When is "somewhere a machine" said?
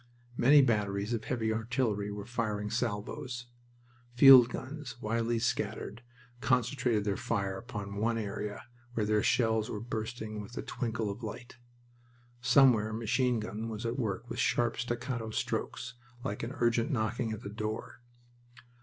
12.41-13.39